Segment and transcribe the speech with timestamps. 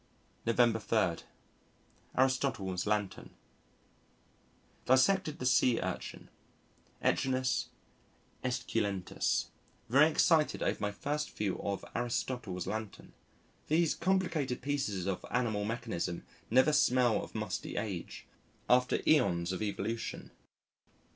[0.47, 1.17] November 3.
[2.17, 3.35] Aristotle's Lantern
[4.87, 6.29] Dissected the Sea Urchin
[7.03, 7.67] (Echinus
[8.43, 9.49] esculentus).
[9.89, 13.13] Very excited over my first view of Aristotle's Lantern.
[13.67, 18.25] These complicated pieces of animal mechanism never smell of musty age
[18.67, 20.31] after æons of evolution.